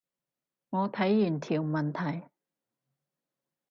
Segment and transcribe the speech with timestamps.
[0.71, 2.23] 我睇完條問題